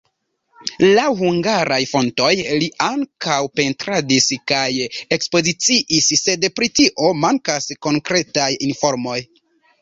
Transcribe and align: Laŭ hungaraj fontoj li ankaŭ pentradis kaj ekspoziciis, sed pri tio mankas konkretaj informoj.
Laŭ 0.83 1.03
hungaraj 1.17 1.77
fontoj 1.89 2.29
li 2.61 2.69
ankaŭ 2.85 3.35
pentradis 3.59 4.29
kaj 4.53 4.63
ekspoziciis, 5.19 6.09
sed 6.23 6.49
pri 6.57 6.71
tio 6.81 7.13
mankas 7.27 7.69
konkretaj 7.89 8.49
informoj. 8.71 9.21